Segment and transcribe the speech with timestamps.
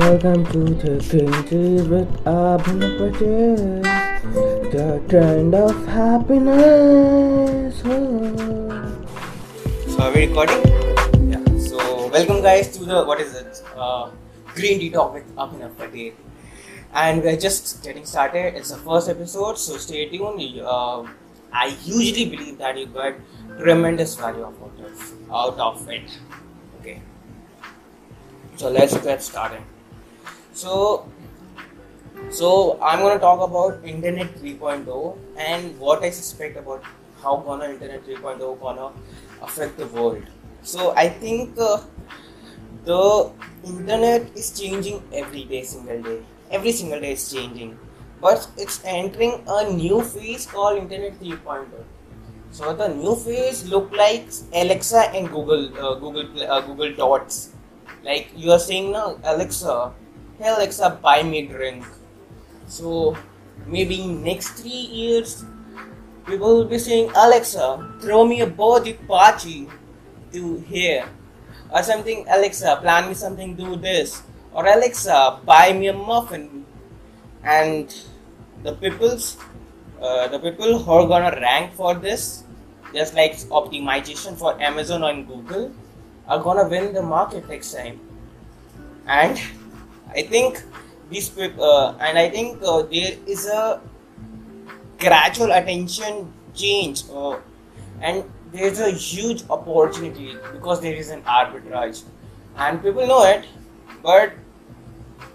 [0.00, 3.82] Welcome to the country with Abhinav Patel.
[4.74, 7.82] The trend of happiness.
[7.82, 7.90] So
[10.00, 10.62] are we recording?
[11.30, 11.44] Yeah.
[11.58, 13.62] So welcome guys to the what is it?
[13.76, 14.10] Uh,
[14.54, 16.12] Green Talk with Abhinav Patel.
[16.94, 18.54] And we're just getting started.
[18.54, 20.60] It's the first episode, so stay tuned.
[20.60, 21.04] Uh,
[21.52, 23.16] I usually believe that you got
[23.58, 24.54] tremendous value of
[25.30, 26.18] out of it.
[26.80, 27.02] Okay.
[28.56, 29.60] So let's get started.
[30.52, 31.06] So
[32.30, 36.82] so I'm gonna talk about Internet 3.0 and what I suspect about
[37.22, 38.90] how gonna Internet 3.0 gonna
[39.42, 40.22] affect the world.
[40.62, 41.80] So I think uh,
[42.84, 43.30] the
[43.64, 46.20] internet is changing every day, single day.
[46.50, 47.78] Every single day is changing,
[48.20, 51.66] but it's entering a new phase called Internet 3.0.
[52.50, 57.50] So the new phase look like Alexa and Google, uh, Google, uh, Google Dots.
[58.02, 59.92] Like you are saying now, Alexa,
[60.40, 61.84] hey Alexa, buy me drink.
[62.66, 63.14] So
[63.66, 65.44] maybe next three years,
[66.24, 69.68] people will be saying, Alexa, throw me a birthday party
[70.32, 71.04] to here.
[71.70, 74.22] Or something, Alexa, plan me something, do this.
[74.54, 76.64] Or Alexa, buy me a muffin.
[77.44, 77.94] And
[78.62, 79.36] the people's,
[80.00, 82.44] uh, the people who are gonna rank for this,
[82.94, 85.70] just like optimization for Amazon and Google,
[86.26, 88.00] are gonna win the market next time.
[89.06, 89.38] And
[90.14, 90.62] I think
[91.08, 93.80] these people, uh, and I think uh, there is a
[94.98, 97.36] gradual attention change, uh,
[98.00, 102.02] and there's a huge opportunity because there is an arbitrage,
[102.56, 103.46] and people know it,
[104.02, 104.32] but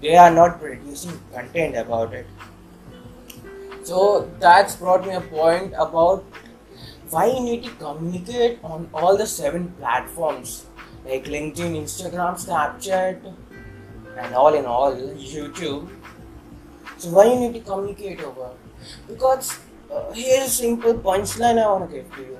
[0.00, 2.26] they are not producing content about it.
[3.82, 6.24] So that's brought me a point about
[7.10, 10.66] why you need to communicate on all the seven platforms
[11.04, 13.32] like LinkedIn, Instagram, Snapchat,
[14.16, 15.88] and all in all YouTube.
[16.98, 18.50] So why you need to communicate over?
[19.08, 19.58] Because
[19.92, 22.38] uh, here's a simple punchline I want to give to you.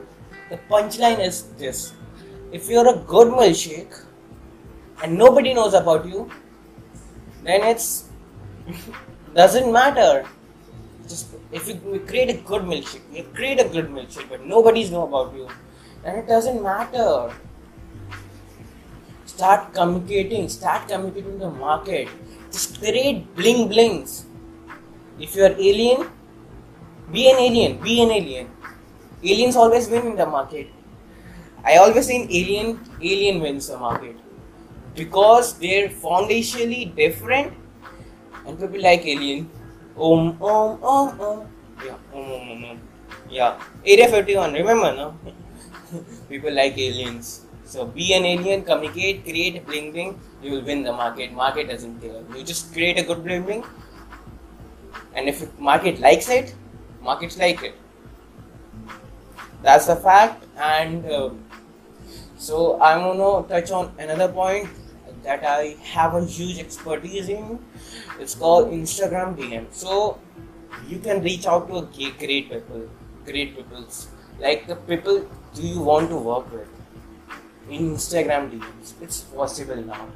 [0.51, 1.93] The punchline is this:
[2.53, 4.05] if you're a good milkshake
[5.03, 6.31] and nobody knows about you,
[7.45, 8.09] then it's
[9.34, 10.25] doesn't matter.
[11.09, 15.06] Just if you create a good milkshake, you create a good milkshake, but nobody's know
[15.06, 15.49] about you,
[16.03, 17.33] then it doesn't matter
[19.37, 22.09] start communicating, start communicating in the market.
[22.51, 24.25] Just create bling blings.
[25.21, 26.09] If you are alien,
[27.13, 28.51] be an alien, be an alien.
[29.23, 30.69] Aliens always win in the market.
[31.65, 34.17] I always say alien, alien wins the market.
[34.95, 37.53] Because they're foundationally different
[38.47, 39.51] and people like alien.
[39.97, 41.47] Om om om om.
[41.85, 42.79] Yeah, om om om.
[43.31, 43.61] Yeah.
[43.85, 45.15] Area 51, remember no?
[46.29, 47.47] people like aliens.
[47.66, 51.32] So be an alien, communicate, create bling bling, you will win the market.
[51.32, 52.22] Market doesn't care.
[52.37, 53.65] You just create a good bling bling,
[55.15, 56.54] and if market likes it,
[57.03, 57.75] markets like it.
[59.62, 60.44] That's the fact.
[60.56, 61.31] And uh,
[62.38, 64.69] so I'm gonna touch on another point
[65.25, 67.59] that I have a huge expertise in.
[68.21, 69.66] It's called Instagram DM.
[69.72, 70.21] So
[70.87, 72.88] you can reach out to a great people,
[73.25, 74.06] great peoples
[74.38, 76.76] like the people do you want to work with
[77.71, 78.94] Instagram DMs.
[79.00, 80.09] It's possible now.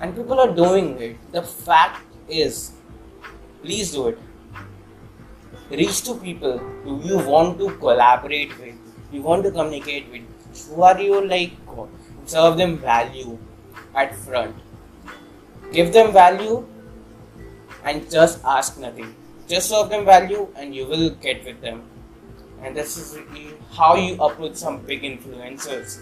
[0.00, 1.16] And people are doing it.
[1.32, 2.72] The fact is,
[3.62, 4.18] please do it.
[5.70, 8.74] Reach to people who you want to collaborate with,
[9.12, 10.22] you want to communicate with,
[10.68, 11.52] who are you like,
[12.26, 13.38] serve them value
[13.94, 14.54] at front.
[15.72, 16.66] Give them value
[17.84, 19.14] and just ask nothing.
[19.48, 21.82] Just serve them value and you will get with them.
[22.62, 23.18] And this is
[23.72, 26.00] how you approach some big influencers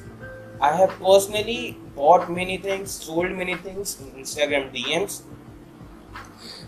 [0.60, 5.22] I have personally bought many things, sold many things in Instagram DMs,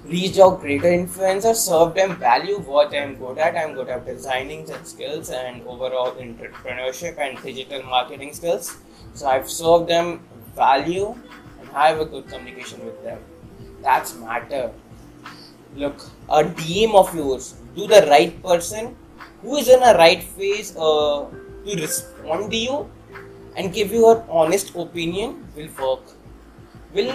[0.04, 3.56] reached out greater influencers, served them value what I'm good at.
[3.56, 8.76] I'm good at designing and skills and overall entrepreneurship and digital marketing skills.
[9.14, 10.20] So I've served them
[10.54, 11.14] value
[11.60, 13.19] and have a good communication with them.
[13.82, 14.72] That's matter.
[15.76, 18.96] Look, a DM of yours, do the right person
[19.42, 21.26] who is in a right phase uh,
[21.66, 22.90] to respond to you
[23.56, 26.02] and give you an honest opinion will work.
[26.94, 27.12] Will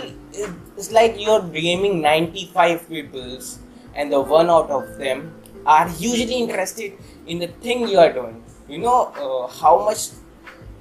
[0.78, 3.60] it's like you're blaming 95 peoples
[3.96, 5.34] and the one out of them
[5.66, 6.94] are hugely interested
[7.28, 8.44] in the thing you are doing.
[8.68, 10.10] You know uh, how much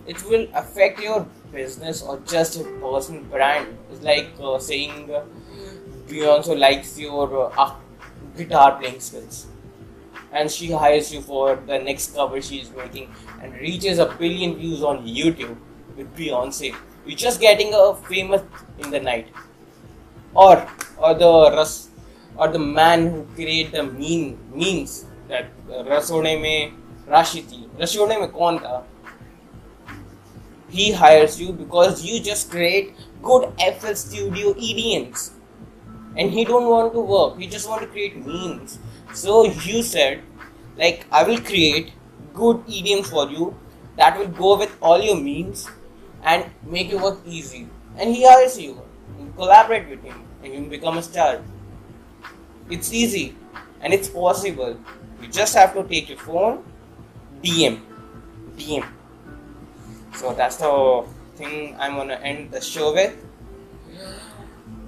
[0.06, 3.76] it will affect your business or just your personal brand.
[3.90, 5.24] It's like uh, saying uh,
[6.08, 7.74] beyonce likes your uh,
[8.36, 9.46] guitar playing skills
[10.32, 13.10] and she hires you for the next cover she is making
[13.42, 15.56] and reaches a billion views on YouTube
[15.96, 16.74] with Beyonce.
[17.06, 18.42] You're just getting a famous
[18.78, 19.28] in the night.
[20.34, 21.88] Or or the Rus
[22.36, 26.72] or the man who created the mean means that uh, Rasone me
[27.08, 27.68] rashiti.
[27.78, 28.84] Rasone me kaun?
[30.68, 35.30] He hires you because you just create good FL Studio EDMs
[36.18, 37.38] and he don't want to work.
[37.38, 38.78] He just want to create memes.
[39.14, 40.22] So you said
[40.76, 41.92] like I will create
[42.34, 43.56] good EDMs for you
[43.96, 45.68] that will go with all your memes
[46.22, 47.68] and make your work easy.
[47.96, 48.82] And he hires you.
[49.18, 51.40] You collaborate with him and you become a star.
[52.70, 53.34] It's easy
[53.80, 54.78] and it's possible.
[55.22, 56.64] You just have to take your phone
[57.42, 57.80] DM
[58.56, 58.84] DM
[60.14, 61.04] so that's the
[61.36, 63.14] thing I'm gonna end the show with.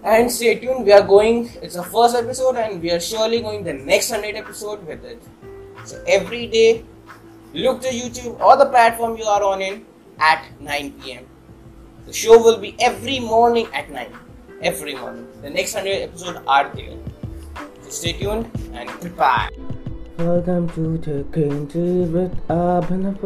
[0.03, 3.65] And stay tuned, we are going, it's the first episode, and we are surely going
[3.65, 5.23] the next 100 episode with it.
[5.85, 6.85] So every day,
[7.53, 9.85] look to YouTube or the platform you are on in
[10.19, 11.27] at 9 pm.
[12.07, 14.09] The show will be every morning at 9.
[14.63, 15.27] Every morning.
[15.43, 16.97] The next 100 episodes are there.
[17.83, 19.51] So stay tuned and goodbye.
[20.17, 23.21] Welcome to the Tea with Abhinav.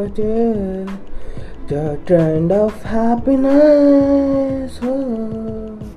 [1.68, 4.78] The trend of happiness.
[4.82, 5.93] Oh.